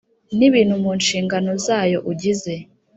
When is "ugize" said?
2.11-2.53